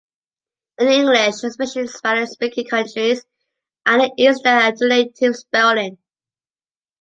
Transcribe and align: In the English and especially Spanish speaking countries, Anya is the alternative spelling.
In 0.79 0.87
the 0.87 0.93
English 0.93 1.43
and 1.43 1.49
especially 1.51 1.85
Spanish 1.85 2.29
speaking 2.29 2.65
countries, 2.67 3.23
Anya 3.85 4.09
is 4.17 4.39
the 4.39 4.49
alternative 4.49 5.35
spelling. 5.35 5.99